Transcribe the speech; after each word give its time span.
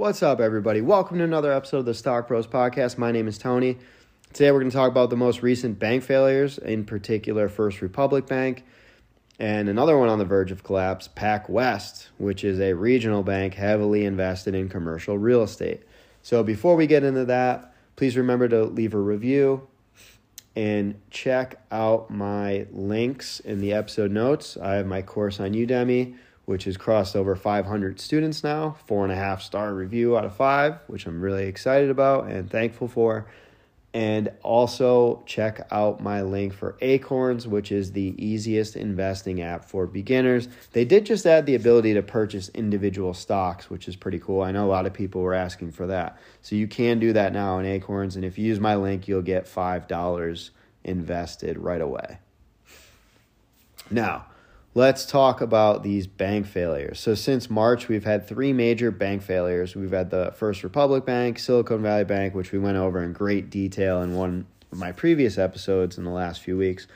What's 0.00 0.22
up, 0.22 0.40
everybody? 0.40 0.80
Welcome 0.80 1.18
to 1.18 1.24
another 1.24 1.52
episode 1.52 1.80
of 1.80 1.84
the 1.84 1.92
Stock 1.92 2.26
Bros 2.26 2.46
Podcast. 2.46 2.96
My 2.96 3.12
name 3.12 3.28
is 3.28 3.36
Tony. 3.36 3.76
Today, 4.32 4.50
we're 4.50 4.60
going 4.60 4.70
to 4.70 4.74
talk 4.74 4.90
about 4.90 5.10
the 5.10 5.16
most 5.18 5.42
recent 5.42 5.78
bank 5.78 6.02
failures, 6.02 6.56
in 6.56 6.86
particular, 6.86 7.50
First 7.50 7.82
Republic 7.82 8.26
Bank, 8.26 8.64
and 9.38 9.68
another 9.68 9.98
one 9.98 10.08
on 10.08 10.18
the 10.18 10.24
verge 10.24 10.52
of 10.52 10.64
collapse, 10.64 11.06
PacWest, 11.14 12.08
which 12.16 12.44
is 12.44 12.60
a 12.60 12.72
regional 12.72 13.22
bank 13.22 13.52
heavily 13.52 14.06
invested 14.06 14.54
in 14.54 14.70
commercial 14.70 15.18
real 15.18 15.42
estate. 15.42 15.82
So, 16.22 16.42
before 16.42 16.76
we 16.76 16.86
get 16.86 17.04
into 17.04 17.26
that, 17.26 17.74
please 17.96 18.16
remember 18.16 18.48
to 18.48 18.64
leave 18.64 18.94
a 18.94 18.98
review 18.98 19.68
and 20.56 20.98
check 21.10 21.60
out 21.70 22.08
my 22.10 22.66
links 22.72 23.38
in 23.40 23.60
the 23.60 23.74
episode 23.74 24.12
notes. 24.12 24.56
I 24.56 24.76
have 24.76 24.86
my 24.86 25.02
course 25.02 25.38
on 25.40 25.52
Udemy 25.52 26.16
which 26.50 26.64
has 26.64 26.76
crossed 26.76 27.14
over 27.14 27.36
500 27.36 28.00
students 28.00 28.42
now, 28.42 28.74
four 28.86 29.04
and 29.04 29.12
a 29.12 29.14
half 29.14 29.40
star 29.40 29.72
review 29.72 30.18
out 30.18 30.24
of 30.24 30.34
five, 30.34 30.80
which 30.88 31.06
I'm 31.06 31.20
really 31.20 31.46
excited 31.46 31.90
about 31.90 32.26
and 32.26 32.50
thankful 32.50 32.88
for. 32.88 33.26
And 33.94 34.32
also 34.42 35.22
check 35.26 35.64
out 35.70 36.02
my 36.02 36.22
link 36.22 36.52
for 36.52 36.76
Acorns, 36.80 37.46
which 37.46 37.70
is 37.70 37.92
the 37.92 38.16
easiest 38.18 38.74
investing 38.74 39.40
app 39.40 39.64
for 39.64 39.86
beginners. 39.86 40.48
They 40.72 40.84
did 40.84 41.06
just 41.06 41.24
add 41.24 41.46
the 41.46 41.54
ability 41.54 41.94
to 41.94 42.02
purchase 42.02 42.48
individual 42.48 43.14
stocks, 43.14 43.70
which 43.70 43.86
is 43.86 43.94
pretty 43.94 44.18
cool. 44.18 44.42
I 44.42 44.50
know 44.50 44.66
a 44.66 44.72
lot 44.72 44.86
of 44.86 44.92
people 44.92 45.22
were 45.22 45.34
asking 45.34 45.70
for 45.70 45.86
that. 45.86 46.18
So 46.42 46.56
you 46.56 46.66
can 46.66 46.98
do 46.98 47.12
that 47.12 47.32
now 47.32 47.60
in 47.60 47.66
Acorns. 47.66 48.16
And 48.16 48.24
if 48.24 48.38
you 48.38 48.46
use 48.46 48.58
my 48.58 48.74
link, 48.74 49.06
you'll 49.06 49.22
get 49.22 49.46
$5 49.46 50.50
invested 50.82 51.58
right 51.58 51.80
away. 51.80 52.18
Now, 53.88 54.26
Let's 54.72 55.04
talk 55.04 55.40
about 55.40 55.82
these 55.82 56.06
bank 56.06 56.46
failures. 56.46 57.00
So, 57.00 57.16
since 57.16 57.50
March, 57.50 57.88
we've 57.88 58.04
had 58.04 58.28
three 58.28 58.52
major 58.52 58.92
bank 58.92 59.22
failures. 59.22 59.74
We've 59.74 59.90
had 59.90 60.10
the 60.10 60.32
First 60.36 60.62
Republic 60.62 61.04
Bank, 61.04 61.40
Silicon 61.40 61.82
Valley 61.82 62.04
Bank, 62.04 62.36
which 62.36 62.52
we 62.52 62.60
went 62.60 62.76
over 62.76 63.02
in 63.02 63.12
great 63.12 63.50
detail 63.50 64.00
in 64.00 64.14
one 64.14 64.46
of 64.70 64.78
my 64.78 64.92
previous 64.92 65.38
episodes 65.38 65.98
in 65.98 66.04
the 66.04 66.10
last 66.10 66.40
few 66.40 66.56
weeks, 66.56 66.86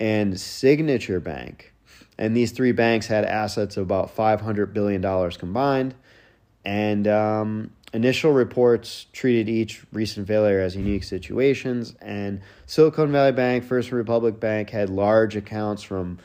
and 0.00 0.38
Signature 0.38 1.20
Bank. 1.20 1.72
And 2.18 2.36
these 2.36 2.50
three 2.50 2.72
banks 2.72 3.06
had 3.06 3.24
assets 3.24 3.76
of 3.76 3.84
about 3.84 4.16
$500 4.16 4.72
billion 4.72 5.30
combined. 5.30 5.94
And 6.64 7.06
um, 7.06 7.70
initial 7.92 8.32
reports 8.32 9.06
treated 9.12 9.48
each 9.48 9.84
recent 9.92 10.26
failure 10.26 10.60
as 10.60 10.74
unique 10.74 11.04
situations. 11.04 11.94
And 12.00 12.40
Silicon 12.66 13.12
Valley 13.12 13.30
Bank, 13.30 13.62
First 13.62 13.92
Republic 13.92 14.40
Bank 14.40 14.70
had 14.70 14.90
large 14.90 15.36
accounts 15.36 15.84
from 15.84 16.18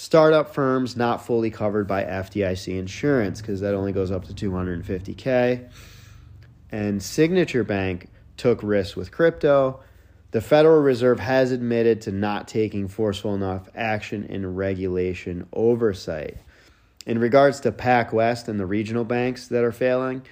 startup 0.00 0.54
firms 0.54 0.96
not 0.96 1.26
fully 1.26 1.50
covered 1.50 1.86
by 1.86 2.02
FDIC 2.02 2.78
insurance 2.78 3.42
because 3.42 3.60
that 3.60 3.74
only 3.74 3.92
goes 3.92 4.10
up 4.10 4.24
to 4.24 4.32
250K. 4.32 5.68
And 6.72 7.02
Signature 7.02 7.64
Bank 7.64 8.08
took 8.38 8.62
risks 8.62 8.96
with 8.96 9.12
crypto. 9.12 9.80
The 10.30 10.40
Federal 10.40 10.80
Reserve 10.80 11.20
has 11.20 11.52
admitted 11.52 12.00
to 12.02 12.12
not 12.12 12.48
taking 12.48 12.88
forceful 12.88 13.34
enough 13.34 13.68
action 13.74 14.24
in 14.24 14.54
regulation 14.54 15.46
oversight. 15.52 16.38
In 17.04 17.18
regards 17.18 17.60
to 17.60 17.70
PacWest 17.70 18.48
and 18.48 18.58
the 18.58 18.64
regional 18.64 19.04
banks 19.04 19.48
that 19.48 19.64
are 19.64 19.72
failing, 19.72 20.22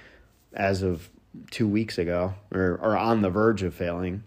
as 0.51 0.81
of 0.81 1.09
two 1.51 1.67
weeks 1.67 1.99
ago, 1.99 2.33
or, 2.51 2.79
or 2.81 2.97
on 2.97 3.21
the 3.21 3.29
verge 3.29 3.61
of 3.61 3.75
failing, 3.75 4.23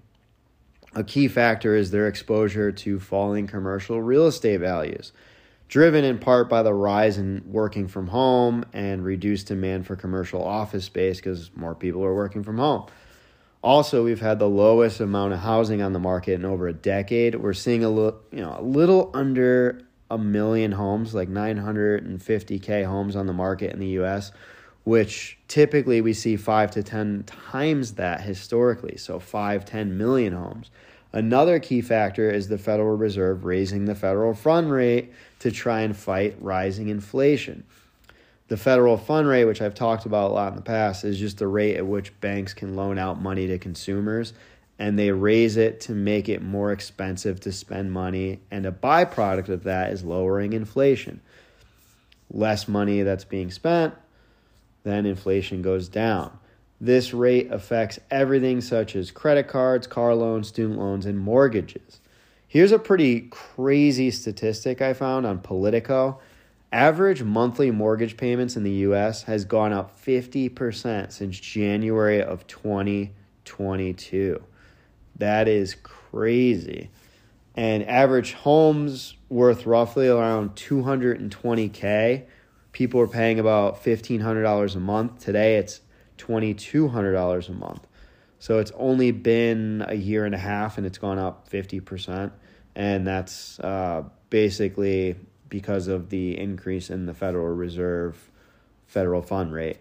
a 0.95 1.03
key 1.03 1.27
factor 1.27 1.75
is 1.75 1.91
their 1.91 2.07
exposure 2.07 2.71
to 2.71 3.01
falling 3.01 3.49
commercial 3.49 4.01
real 4.01 4.29
estate 4.29 4.61
values 4.61 5.11
driven 5.73 6.05
in 6.05 6.19
part 6.19 6.51
by 6.51 6.63
the 6.63 6.75
rise 6.75 7.17
in 7.17 7.43
working 7.47 7.89
from 7.89 8.07
home 8.07 8.63
and 8.75 9.03
reduced 9.03 9.47
demand 9.47 9.87
for 9.87 9.97
commercial 9.97 10.45
office 10.45 10.85
space 10.85 11.17
because 11.17 11.51
more 11.57 11.75
people 11.75 12.05
are 12.05 12.15
working 12.15 12.43
from 12.43 12.59
home. 12.59 12.85
Also, 13.63 14.05
we've 14.05 14.21
had 14.21 14.39
the 14.39 14.47
lowest 14.47 15.01
amount 15.01 15.33
of 15.33 15.39
housing 15.39 15.81
on 15.81 15.95
the 15.95 15.99
market 15.99 16.35
in 16.35 16.45
over 16.45 16.69
a 16.69 16.75
decade. 16.75 17.35
We're 17.37 17.55
seeing 17.55 17.85
a 17.85 17.89
little, 17.89 18.21
you 18.31 18.43
know, 18.43 18.55
a 18.59 18.61
little 18.61 19.11
under 19.15 19.81
a 20.11 20.19
million 20.19 20.73
homes, 20.73 21.15
like 21.15 21.31
950k 21.31 22.85
homes 22.85 23.17
on 23.17 23.27
the 23.27 23.33
market 23.33 23.73
in 23.73 23.81
the 23.81 23.99
US, 24.03 24.31
which 24.85 25.39
typically 25.49 26.03
we 26.03 26.13
see 26.13 26.37
5 26.37 26.71
to 26.73 26.83
10 26.83 27.25
times 27.25 27.95
that 27.95 28.21
historically. 28.21 28.99
So 28.99 29.19
5 29.19 29.65
10 29.65 29.97
million 29.97 30.35
homes. 30.35 30.71
Another 31.13 31.59
key 31.59 31.83
factor 31.83 32.31
is 32.31 32.49
the 32.49 32.57
Federal 32.57 32.97
Reserve 32.97 33.45
raising 33.45 33.85
the 33.85 33.95
federal 33.95 34.33
fund 34.35 34.73
rate 34.73 35.13
to 35.41 35.51
try 35.51 35.83
and 35.83 35.95
fight 35.95 36.37
rising 36.41 36.89
inflation. 36.89 37.65
The 38.49 38.57
federal 38.57 38.97
fund 38.97 39.29
rate, 39.29 39.45
which 39.45 39.61
I've 39.61 39.75
talked 39.75 40.07
about 40.07 40.31
a 40.31 40.35
lot 40.35 40.53
in 40.53 40.57
the 40.57 40.63
past, 40.63 41.05
is 41.05 41.19
just 41.19 41.39
the 41.39 41.47
rate 41.47 41.77
at 41.77 41.87
which 41.87 42.19
banks 42.21 42.55
can 42.55 42.77
loan 42.77 42.99
out 42.99 43.21
money 43.21 43.47
to 43.49 43.59
consumers, 43.59 44.33
and 44.79 44.99
they 44.99 45.11
raise 45.11 45.57
it 45.57 45.81
to 45.83 45.93
make 45.93 46.29
it 46.29 46.43
more 46.43 46.73
expensive 46.73 47.41
to 47.41 47.53
spend 47.53 47.93
money. 47.93 48.41
And 48.51 48.65
a 48.65 48.73
byproduct 48.73 49.49
of 49.49 49.65
that 49.65 49.93
is 49.93 50.05
lowering 50.05 50.55
inflation. 50.55 51.21
Less 52.31 52.67
money 52.67 53.03
that's 53.03 53.25
being 53.25 53.51
spent, 53.51 53.95
then 54.83 55.05
inflation 55.05 55.61
goes 55.61 55.89
down. 55.89 56.39
This 56.83 57.15
rate 57.15 57.49
affects 57.53 58.01
everything 58.11 58.61
such 58.61 58.97
as 58.97 59.13
credit 59.13 59.47
cards, 59.47 59.87
car 59.87 60.17
loans, 60.17 60.49
student 60.49 60.81
loans, 60.81 61.07
and 61.07 61.17
mortgages. 61.17 62.01
Here's 62.49 62.73
a 62.73 62.79
pretty 62.81 63.29
crazy 63.31 64.11
statistic 64.11 64.83
I 64.83 64.93
found 64.93 65.25
on 65.25 65.39
Politico. 65.39 66.19
Average 66.73 67.23
monthly 67.23 67.71
mortgage 67.71 68.17
payments 68.17 68.57
in 68.57 68.65
the 68.65 68.73
US 68.89 69.23
has 69.23 69.45
gone 69.45 69.73
up 69.73 69.97
50% 70.05 71.13
since 71.13 71.39
January 71.39 72.21
of 72.21 72.49
2022. 72.49 74.43
That 75.15 75.47
is 75.47 75.77
crazy. 75.85 76.91
And 77.55 77.85
average 77.85 78.33
homes 78.33 79.15
worth 79.29 79.67
roughly 79.67 80.09
around 80.09 80.57
220k. 80.57 82.25
People 82.73 83.01
are 83.01 83.07
paying 83.07 83.39
about 83.39 83.85
$1500 83.85 84.75
a 84.75 84.81
month. 84.81 85.21
Today 85.21 85.59
it's 85.59 85.81
$2,200 86.23 87.49
a 87.49 87.53
month. 87.53 87.87
So 88.39 88.59
it's 88.59 88.73
only 88.77 89.13
been 89.13 89.85
a 89.87 89.95
year 89.95 90.25
and 90.25 90.35
a 90.35 90.39
half 90.39 90.79
and 90.79 90.87
it's 90.87 90.99
gone 90.99 91.19
up 91.19 91.49
50%. 91.49 92.33
And 92.75 93.07
that's 93.07 93.61
uh, 93.61 94.05
basically 94.31 95.17
because 95.49 95.87
of 95.87 96.09
the 96.09 96.39
increase 96.39 96.91
in 96.91 97.07
the 97.07 97.15
Federal 97.15 97.55
Reserve 97.55 98.31
federal 98.87 99.23
fund 99.23 99.53
rate. 99.53 99.79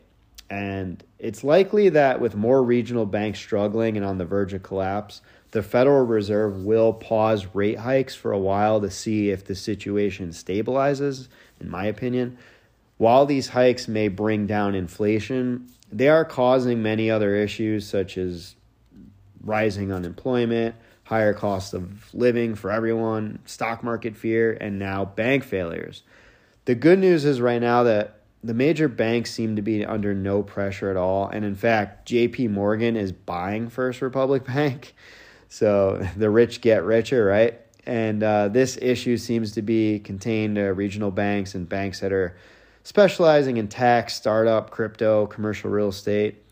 And 0.49 1.03
it's 1.17 1.43
likely 1.43 1.89
that 1.89 2.19
with 2.19 2.35
more 2.35 2.61
regional 2.61 3.05
banks 3.05 3.39
struggling 3.39 3.95
and 3.95 4.05
on 4.05 4.17
the 4.17 4.25
verge 4.25 4.53
of 4.53 4.63
collapse, 4.63 5.21
the 5.51 5.63
Federal 5.63 6.05
Reserve 6.05 6.63
will 6.63 6.93
pause 6.93 7.47
rate 7.53 7.79
hikes 7.79 8.15
for 8.15 8.31
a 8.31 8.39
while 8.39 8.81
to 8.81 8.91
see 8.91 9.29
if 9.29 9.45
the 9.45 9.55
situation 9.55 10.29
stabilizes, 10.29 11.29
in 11.59 11.69
my 11.69 11.85
opinion. 11.85 12.37
While 13.01 13.25
these 13.25 13.47
hikes 13.47 13.87
may 13.87 14.09
bring 14.09 14.45
down 14.45 14.75
inflation, 14.75 15.71
they 15.91 16.07
are 16.07 16.23
causing 16.23 16.83
many 16.83 17.09
other 17.09 17.35
issues 17.35 17.87
such 17.87 18.15
as 18.15 18.55
rising 19.43 19.91
unemployment, 19.91 20.75
higher 21.05 21.33
cost 21.33 21.73
of 21.73 22.13
living 22.13 22.53
for 22.53 22.69
everyone, 22.69 23.39
stock 23.45 23.83
market 23.83 24.15
fear, 24.15 24.55
and 24.61 24.77
now 24.77 25.03
bank 25.03 25.43
failures. 25.43 26.03
The 26.65 26.75
good 26.75 26.99
news 26.99 27.25
is 27.25 27.41
right 27.41 27.59
now 27.59 27.81
that 27.81 28.19
the 28.43 28.53
major 28.53 28.87
banks 28.87 29.31
seem 29.31 29.55
to 29.55 29.63
be 29.63 29.83
under 29.83 30.13
no 30.13 30.43
pressure 30.43 30.91
at 30.91 30.95
all. 30.95 31.27
And 31.27 31.43
in 31.43 31.55
fact, 31.55 32.07
JP 32.07 32.51
Morgan 32.51 32.95
is 32.95 33.11
buying 33.11 33.69
First 33.69 34.03
Republic 34.03 34.45
Bank. 34.45 34.93
So 35.49 36.07
the 36.15 36.29
rich 36.29 36.61
get 36.61 36.83
richer, 36.83 37.25
right? 37.25 37.59
And 37.83 38.21
uh, 38.21 38.49
this 38.49 38.77
issue 38.79 39.17
seems 39.17 39.53
to 39.53 39.63
be 39.63 39.97
contained 39.97 40.57
to 40.57 40.65
regional 40.65 41.09
banks 41.09 41.55
and 41.55 41.67
banks 41.67 42.01
that 42.01 42.13
are 42.13 42.37
specializing 42.83 43.57
in 43.57 43.67
tax, 43.67 44.15
startup, 44.15 44.71
crypto, 44.71 45.27
commercial 45.27 45.69
real 45.69 45.89
estate. 45.89 46.43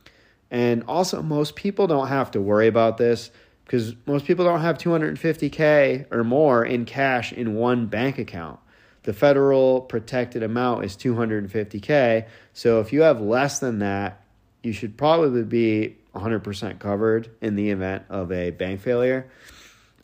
And 0.52 0.84
also, 0.88 1.22
most 1.22 1.56
people 1.56 1.88
don't 1.88 2.08
have 2.08 2.32
to 2.32 2.42
worry 2.42 2.68
about 2.68 2.98
this 2.98 3.32
because 3.66 3.96
most 4.08 4.26
people 4.26 4.46
don't 4.46 4.62
have 4.62 4.78
250K 4.80 6.12
or 6.12 6.24
more 6.24 6.66
in 6.66 6.86
cash 6.86 7.32
in 7.32 7.54
one 7.54 7.86
bank 7.86 8.18
account. 8.18 8.60
The 9.04 9.14
federal 9.14 9.82
protected 9.82 10.42
amount 10.44 10.86
is 10.86 10.96
250K. 10.96 12.28
So 12.54 12.80
if 12.80 12.92
you 12.92 13.02
have 13.02 13.22
less 13.22 13.60
than 13.60 13.80
that, 13.80 14.24
you 14.64 14.74
should 14.74 14.98
probably 14.98 15.44
be 15.44 15.98
100% 16.16 16.80
covered 16.80 17.30
in 17.42 17.56
the 17.56 17.70
event 17.70 18.04
of 18.10 18.32
a 18.32 18.50
bank 18.50 18.82
failure. 18.82 19.30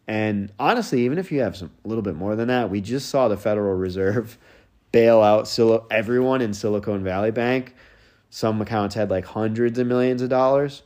And 0.08 0.52
honestly, 0.60 1.04
even 1.06 1.18
if 1.18 1.32
you 1.32 1.42
have 1.42 1.58
some, 1.58 1.72
a 1.84 1.88
little 1.88 2.04
bit 2.04 2.16
more 2.16 2.36
than 2.36 2.48
that, 2.50 2.70
we 2.70 2.82
just 2.82 3.10
saw 3.10 3.28
the 3.28 3.38
Federal 3.38 3.76
Reserve 3.76 4.38
bail 4.96 5.22
out 5.22 5.46
everyone 5.92 6.40
in 6.42 6.54
Silicon 6.54 7.04
Valley 7.04 7.30
Bank. 7.30 7.76
Some 8.30 8.62
accounts 8.62 8.96
had 8.96 9.10
like 9.10 9.26
hundreds 9.26 9.78
of 9.78 9.88
millions 9.88 10.22
of 10.22 10.30
dollars. 10.30 10.84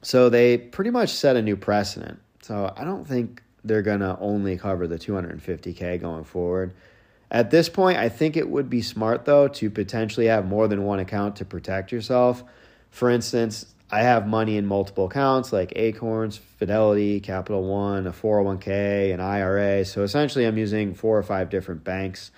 So 0.00 0.28
they 0.28 0.58
pretty 0.58 0.90
much 0.90 1.10
set 1.10 1.34
a 1.34 1.42
new 1.42 1.56
precedent. 1.56 2.20
So 2.40 2.72
I 2.76 2.84
don't 2.84 3.04
think 3.04 3.42
they're 3.64 3.82
going 3.82 3.98
to 3.98 4.16
only 4.20 4.56
cover 4.56 4.86
the 4.86 4.96
250K 4.96 6.00
going 6.00 6.22
forward. 6.22 6.72
At 7.32 7.50
this 7.50 7.68
point, 7.68 7.98
I 7.98 8.08
think 8.08 8.36
it 8.36 8.48
would 8.48 8.70
be 8.70 8.80
smart, 8.80 9.24
though, 9.24 9.48
to 9.48 9.70
potentially 9.70 10.26
have 10.26 10.46
more 10.46 10.68
than 10.68 10.84
one 10.84 11.00
account 11.00 11.34
to 11.36 11.44
protect 11.44 11.90
yourself. 11.90 12.44
For 12.90 13.10
instance, 13.10 13.74
I 13.90 14.02
have 14.02 14.28
money 14.28 14.56
in 14.56 14.66
multiple 14.66 15.06
accounts 15.06 15.52
like 15.52 15.72
Acorns, 15.74 16.36
Fidelity, 16.36 17.18
Capital 17.18 17.64
One, 17.64 18.06
a 18.06 18.12
401k, 18.12 19.12
an 19.12 19.18
IRA. 19.18 19.84
So 19.84 20.04
essentially, 20.04 20.46
I'm 20.46 20.58
using 20.58 20.94
four 20.94 21.18
or 21.18 21.24
five 21.24 21.50
different 21.50 21.82
banks. 21.82 22.30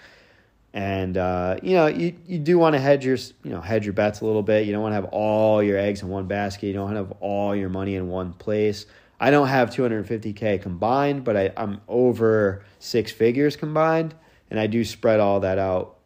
And 0.73 1.17
uh, 1.17 1.57
you 1.63 1.75
know, 1.75 1.87
you, 1.87 2.15
you 2.27 2.39
do 2.39 2.59
want 2.59 2.75
to 2.75 2.81
hedge 2.81 3.05
your 3.05 3.17
you 3.43 3.51
know 3.51 3.61
hedge 3.61 3.85
your 3.85 3.93
bets 3.93 4.21
a 4.21 4.25
little 4.25 4.43
bit. 4.43 4.67
You 4.67 4.73
don't 4.73 4.83
want 4.83 4.93
to 4.93 4.97
have 4.97 5.07
all 5.07 5.63
your 5.63 5.79
eggs 5.79 6.03
in 6.03 6.09
one 6.09 6.27
basket. 6.27 6.69
You 6.69 6.75
don't 6.75 6.85
want 6.85 6.95
to 6.95 7.03
have 7.03 7.13
all 7.21 7.57
your 7.57 7.69
money 7.69 7.97
in 7.97 8.09
one 8.09 8.33
place. 8.33 8.87
I 9.19 9.31
don't 9.31 9.49
have 9.49 9.71
250k 9.71 10.63
combined, 10.63 11.25
but 11.25 11.37
I, 11.37 11.53
I'm 11.57 11.83
over 11.89 12.65
six 12.79 13.13
figures 13.13 13.55
combined, 13.55 14.15
and 14.49 14.59
I 14.59 14.67
do 14.67 14.83
spread 14.83 15.21
all 15.21 15.41
that 15.41 15.59
out. 15.59 15.99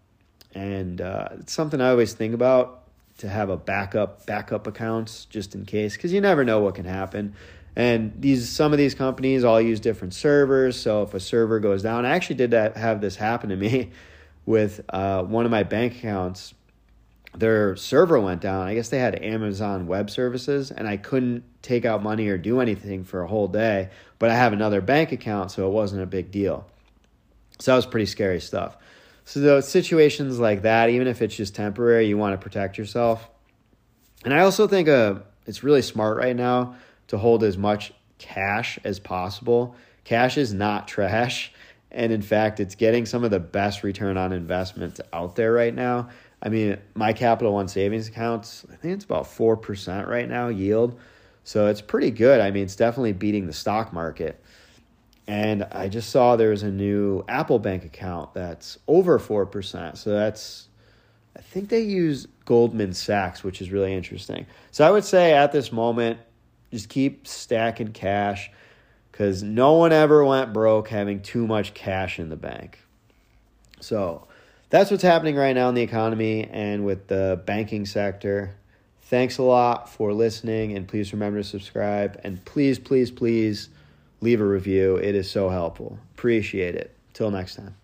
And 0.53 1.01
uh, 1.01 1.29
it's 1.39 1.53
something 1.53 1.81
I 1.81 1.91
always 1.91 2.15
think 2.15 2.35
about 2.35 2.85
to 3.19 3.29
have 3.29 3.51
a 3.51 3.57
backup 3.57 4.27
backup 4.27 4.67
accounts 4.67 5.27
just 5.27 5.55
in 5.55 5.67
case, 5.67 5.95
because 5.95 6.13
you 6.13 6.21
never 6.21 6.45
know 6.45 6.61
what 6.61 6.75
can 6.75 6.87
happen. 6.87 7.35
And 7.77 8.13
these 8.19 8.49
some 8.49 8.73
of 8.73 8.79
these 8.79 8.95
companies 8.95 9.45
all 9.45 9.61
use 9.61 9.79
different 9.79 10.15
servers, 10.15 10.81
so 10.81 11.03
if 11.03 11.13
a 11.13 11.21
server 11.21 11.61
goes 11.61 11.83
down, 11.83 12.07
I 12.07 12.11
actually 12.11 12.37
did 12.37 12.53
that 12.53 12.77
have 12.77 13.01
this 13.01 13.17
happen 13.17 13.51
to 13.51 13.57
me 13.57 13.91
with 14.47 14.81
uh, 14.89 15.23
one 15.23 15.45
of 15.45 15.51
my 15.51 15.63
bank 15.63 15.97
accounts 15.97 16.55
their 17.37 17.75
server 17.77 18.19
went 18.21 18.41
down. 18.41 18.67
I 18.67 18.75
guess 18.75 18.89
they 18.89 18.99
had 18.99 19.23
Amazon 19.23 19.87
Web 19.87 20.11
Services, 20.11 20.71
and 20.71 20.87
I 20.87 20.97
couldn't 20.97 21.45
take 21.63 21.85
out 21.85 22.03
money 22.03 22.29
or 22.29 22.39
do 22.39 22.61
anything 22.61 23.05
for 23.05 23.23
a 23.23 23.27
whole 23.27 23.49
day. 23.49 23.91
But 24.19 24.31
I 24.31 24.35
have 24.35 24.53
another 24.53 24.81
bank 24.81 25.13
account, 25.13 25.51
so 25.51 25.67
it 25.67 25.73
wasn't 25.73 26.03
a 26.03 26.07
big 26.07 26.31
deal. 26.31 26.67
So 27.59 27.73
that 27.73 27.77
was 27.77 27.87
pretty 27.87 28.07
scary 28.07 28.41
stuff. 28.41 28.77
So 29.25 29.41
those 29.41 29.69
situations 29.69 30.39
like 30.39 30.63
that, 30.63 30.91
even 30.91 31.09
if 31.09 31.23
it's 31.23 31.35
just 31.35 31.55
temporary, 31.55 32.07
you 32.07 32.19
want 32.19 32.39
to 32.39 32.43
protect 32.43 32.79
yourself. 32.79 33.29
And 34.25 34.33
I 34.33 34.41
also 34.41 34.69
think 34.69 34.89
uh, 34.89 35.17
it's 35.47 35.63
really 35.65 35.83
smart 35.83 36.19
right 36.19 36.37
now 36.37 36.77
to 37.09 37.19
hold 37.19 37.43
as 37.43 37.57
much 37.57 37.93
cash 38.19 38.79
as 38.85 39.01
possible. 39.01 39.77
Cash 40.05 40.39
is 40.39 40.53
not 40.53 40.87
trash. 40.89 41.53
And 41.95 42.13
in 42.13 42.23
fact, 42.23 42.59
it's 42.59 42.75
getting 42.75 43.07
some 43.07 43.23
of 43.23 43.31
the 43.31 43.39
best 43.39 43.85
return 43.85 44.17
on 44.17 44.33
investment 44.33 44.99
out 45.13 45.37
there 45.37 45.53
right 45.53 45.73
now. 45.73 46.09
I 46.43 46.49
mean, 46.49 46.77
my 46.95 47.13
Capital 47.13 47.55
One 47.55 47.69
savings 47.69 48.09
accounts, 48.09 48.67
I 48.71 48.75
think 48.75 48.95
it's 48.95 49.05
about 49.05 49.25
4% 49.25 50.07
right 50.09 50.29
now 50.29 50.49
yield. 50.49 50.99
So 51.45 51.69
it's 51.69 51.81
pretty 51.81 52.11
good. 52.11 52.41
I 52.41 52.51
mean, 52.51 52.65
it's 52.65 52.75
definitely 52.75 53.13
beating 53.13 53.47
the 53.47 53.53
stock 53.53 53.93
market. 53.93 54.43
And 55.29 55.63
I 55.71 55.89
just 55.89 56.11
saw 56.11 56.35
there's 56.35 56.65
a 56.65 56.71
new 56.71 57.25
Apple 57.29 57.61
Bank 57.61 57.85
account 57.85 58.35
that's 58.35 58.77
over 58.89 59.21
4%. 59.21 59.97
So 59.97 60.11
that's, 60.11 60.69
I 61.37 61.43
think 61.43 61.69
they 61.69 61.81
use 61.83 62.27
Goldman 62.45 62.93
Sachs, 62.93 63.45
which 63.45 63.63
is 63.63 63.71
really 63.71 63.95
interesting. 63.95 64.47
So 64.73 64.87
I 64.87 64.91
would 64.91 65.05
say 65.05 65.33
at 65.33 65.53
this 65.53 65.71
moment, 65.71 66.19
just 66.73 66.89
keep 66.89 67.29
stacking 67.29 67.93
cash 67.93 68.51
because 69.15 69.45
no 69.45 69.75
one 69.75 69.93
ever 69.93 70.25
went 70.25 70.53
broke 70.53 70.89
having 70.89 71.23
too 71.23 71.47
much 71.47 71.73
cash 71.73 72.19
in 72.19 72.31
the 72.31 72.37
bank. 72.37 72.81
So, 73.79 74.27
that's 74.71 74.91
what's 74.91 75.05
happening 75.05 75.37
right 75.37 75.55
now 75.55 75.69
in 75.69 75.77
the 75.77 75.83
economy 75.83 76.49
and 76.51 76.85
with 76.85 77.07
the 77.07 77.41
banking 77.47 77.87
sector. 77.87 78.57
Thanks 79.03 79.39
a 79.39 79.45
lot 79.45 79.89
for 79.89 80.13
listening, 80.13 80.77
and 80.77 80.89
please 80.89 81.13
remember 81.13 81.39
to 81.39 81.45
subscribe. 81.45 82.21
And 82.25 82.45
please, 82.45 82.81
please, 82.81 83.13
please 83.13 83.69
leave 84.21 84.41
a 84.41 84.45
review. 84.45 84.97
It 84.97 85.15
is 85.15 85.31
so 85.31 85.49
helpful. 85.49 85.97
Appreciate 86.17 86.75
it. 86.75 86.97
Till 87.13 87.31
next 87.31 87.55
time. 87.55 87.77